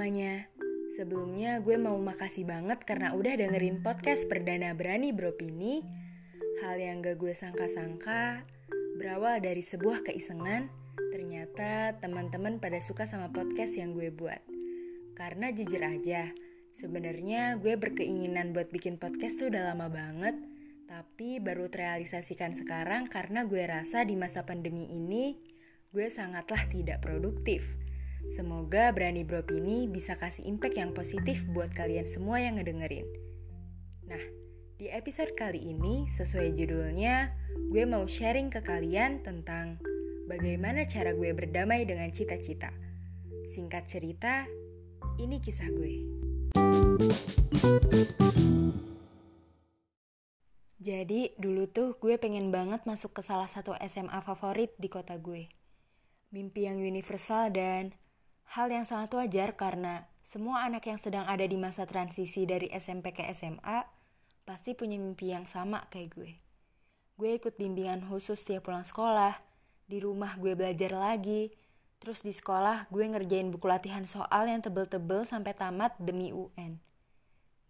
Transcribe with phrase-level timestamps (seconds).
[0.00, 0.48] semuanya.
[0.96, 5.84] Sebelumnya gue mau makasih banget karena udah dengerin podcast Perdana Berani Beropini.
[6.64, 8.48] Hal yang gak gue sangka-sangka
[8.96, 10.72] berawal dari sebuah keisengan.
[11.12, 14.40] Ternyata teman-teman pada suka sama podcast yang gue buat.
[15.20, 16.32] Karena jujur aja,
[16.80, 20.32] sebenarnya gue berkeinginan buat bikin podcast tuh udah lama banget.
[20.88, 25.36] Tapi baru terrealisasikan sekarang karena gue rasa di masa pandemi ini
[25.92, 27.79] gue sangatlah tidak produktif
[28.30, 33.02] Semoga Berani Beropini bisa kasih impact yang positif buat kalian semua yang ngedengerin.
[34.06, 34.22] Nah,
[34.78, 37.34] di episode kali ini sesuai judulnya,
[37.74, 39.82] gue mau sharing ke kalian tentang
[40.30, 42.70] bagaimana cara gue berdamai dengan cita-cita.
[43.50, 44.46] Singkat cerita,
[45.18, 45.94] ini kisah gue.
[50.78, 55.50] Jadi dulu tuh gue pengen banget masuk ke salah satu SMA favorit di kota gue.
[56.30, 57.90] Mimpi yang universal dan
[58.50, 63.14] Hal yang sangat wajar karena semua anak yang sedang ada di masa transisi dari SMP
[63.14, 63.86] ke SMA
[64.42, 66.32] pasti punya mimpi yang sama kayak gue.
[67.14, 69.38] Gue ikut bimbingan khusus tiap pulang sekolah,
[69.86, 71.54] di rumah gue belajar lagi,
[72.02, 76.82] terus di sekolah gue ngerjain buku latihan soal yang tebel-tebel sampai tamat demi UN.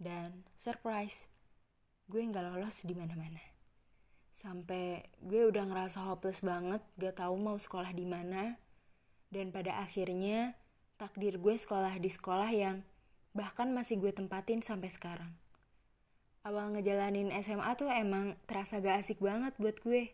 [0.00, 1.28] Dan surprise,
[2.08, 3.44] gue nggak lolos di mana-mana.
[4.32, 8.56] Sampai gue udah ngerasa hopeless banget, gak tahu mau sekolah di mana.
[9.28, 10.56] Dan pada akhirnya
[11.00, 12.84] takdir gue sekolah di sekolah yang
[13.32, 15.32] bahkan masih gue tempatin sampai sekarang.
[16.44, 20.12] Awal ngejalanin SMA tuh emang terasa gak asik banget buat gue.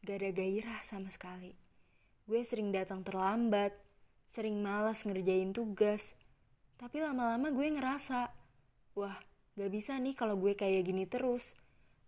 [0.00, 1.52] Gak ada gairah sama sekali.
[2.24, 3.76] Gue sering datang terlambat,
[4.24, 6.16] sering malas ngerjain tugas.
[6.80, 8.32] Tapi lama-lama gue ngerasa,
[8.96, 9.20] wah
[9.60, 11.52] gak bisa nih kalau gue kayak gini terus.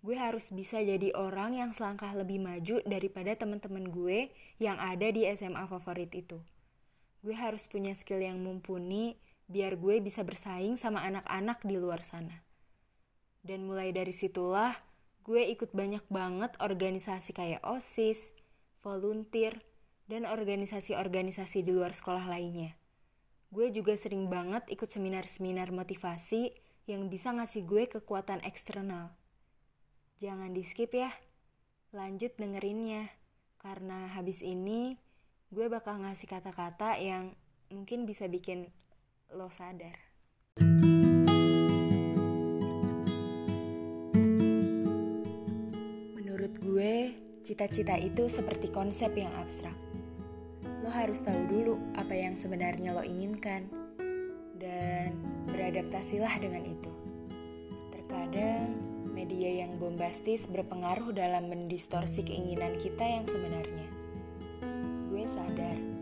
[0.01, 5.29] Gue harus bisa jadi orang yang selangkah lebih maju daripada teman-teman gue yang ada di
[5.37, 6.41] SMA favorit itu
[7.27, 9.19] gue harus punya skill yang mumpuni
[9.51, 12.47] biar gue bisa bersaing sama anak-anak di luar sana.
[13.43, 14.79] Dan mulai dari situlah
[15.27, 18.31] gue ikut banyak banget organisasi kayak OSIS,
[18.79, 19.59] volunteer,
[20.07, 22.79] dan organisasi-organisasi di luar sekolah lainnya.
[23.51, 26.55] Gue juga sering banget ikut seminar-seminar motivasi
[26.87, 29.19] yang bisa ngasih gue kekuatan eksternal.
[30.23, 31.11] Jangan di skip ya,
[31.91, 33.11] lanjut dengerinnya,
[33.59, 34.95] karena habis ini
[35.47, 37.31] gue bakal ngasih kata-kata yang
[37.71, 38.67] mungkin bisa bikin
[39.31, 39.95] lo sadar.
[46.19, 47.15] Menurut gue,
[47.47, 49.79] cita-cita itu seperti konsep yang abstrak.
[50.83, 53.71] Lo harus tahu dulu apa yang sebenarnya lo inginkan
[54.59, 55.15] dan
[55.47, 56.91] beradaptasilah dengan itu.
[57.95, 58.75] Terkadang
[59.15, 64.06] media yang bombastis berpengaruh dalam mendistorsi keinginan kita yang sebenarnya
[65.25, 65.97] sadar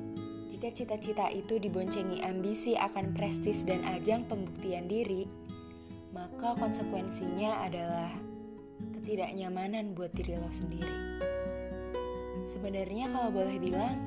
[0.64, 5.28] jika cita-cita itu diboncengi ambisi akan prestis dan ajang pembuktian diri,
[6.16, 8.08] maka konsekuensinya adalah
[8.96, 11.20] ketidaknyamanan buat diri lo sendiri.
[12.48, 13.98] Sebenarnya kalau boleh bilang,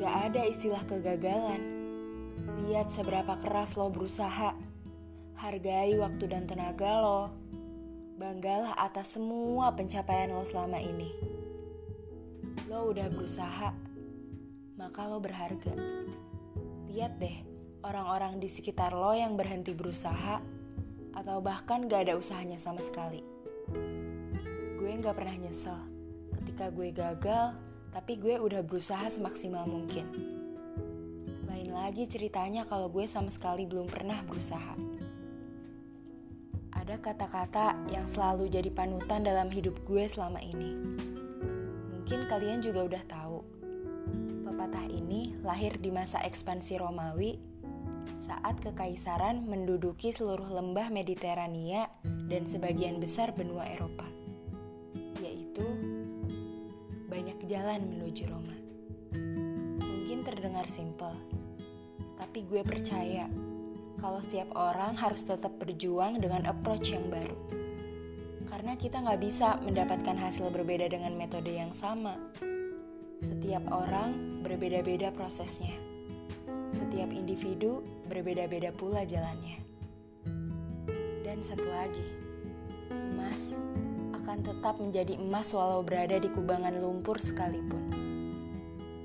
[0.00, 1.60] gak ada istilah kegagalan.
[2.64, 4.56] Lihat seberapa keras lo berusaha,
[5.36, 7.34] hargai waktu dan tenaga lo,
[8.16, 11.12] banggalah atas semua pencapaian lo selama ini.
[12.64, 13.85] Lo udah berusaha,
[14.76, 15.72] maka lo berharga.
[16.92, 17.36] Lihat deh,
[17.80, 20.40] orang-orang di sekitar lo yang berhenti berusaha,
[21.16, 23.24] atau bahkan gak ada usahanya sama sekali.
[24.76, 25.80] Gue gak pernah nyesel
[26.36, 27.56] ketika gue gagal,
[27.90, 30.12] tapi gue udah berusaha semaksimal mungkin.
[31.48, 34.76] Lain lagi ceritanya kalau gue sama sekali belum pernah berusaha.
[36.76, 40.76] Ada kata-kata yang selalu jadi panutan dalam hidup gue selama ini.
[41.96, 43.25] Mungkin kalian juga udah tahu
[44.56, 47.36] Pepatah ini lahir di masa ekspansi Romawi
[48.16, 51.92] saat kekaisaran menduduki seluruh lembah Mediterania
[52.24, 54.08] dan sebagian besar benua Eropa,
[55.20, 55.60] yaitu
[57.04, 58.56] banyak jalan menuju Roma.
[59.84, 61.12] Mungkin terdengar simpel,
[62.16, 63.28] tapi gue percaya
[64.00, 67.36] kalau setiap orang harus tetap berjuang dengan approach yang baru.
[68.48, 72.16] Karena kita nggak bisa mendapatkan hasil berbeda dengan metode yang sama.
[73.16, 75.72] Setiap orang berbeda-beda prosesnya.
[76.68, 79.64] Setiap individu berbeda-beda pula jalannya.
[81.24, 82.04] Dan satu lagi,
[82.92, 83.56] emas
[84.20, 87.88] akan tetap menjadi emas walau berada di kubangan lumpur sekalipun.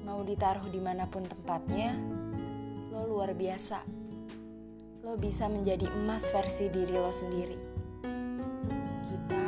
[0.04, 1.96] Mau ditaruh di mana pun tempatnya,
[2.92, 3.80] lo luar biasa.
[5.08, 7.58] Lo bisa menjadi emas versi diri lo sendiri.
[9.08, 9.44] Kita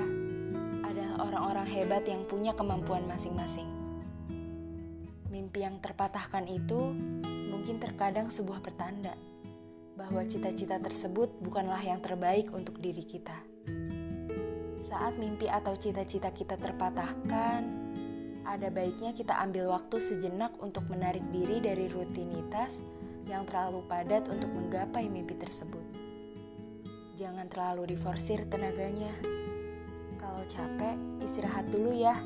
[0.88, 3.83] adalah orang-orang hebat yang punya kemampuan masing-masing
[5.54, 6.98] mimpi yang terpatahkan itu
[7.54, 9.14] mungkin terkadang sebuah pertanda
[9.94, 13.38] bahwa cita-cita tersebut bukanlah yang terbaik untuk diri kita.
[14.82, 17.70] Saat mimpi atau cita-cita kita terpatahkan,
[18.50, 22.82] ada baiknya kita ambil waktu sejenak untuk menarik diri dari rutinitas
[23.30, 25.86] yang terlalu padat untuk menggapai mimpi tersebut.
[27.14, 29.14] Jangan terlalu diforsir tenaganya.
[30.18, 32.18] Kalau capek, istirahat dulu ya.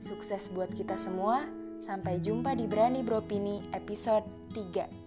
[0.00, 1.55] Sukses buat kita semua.
[1.80, 5.05] Sampai jumpa di Berani Bropini episode 3.